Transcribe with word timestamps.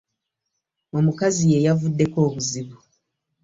Omukazi 0.97 1.43
yeyavuddeko 1.53 2.17
obuzibu. 2.27 2.77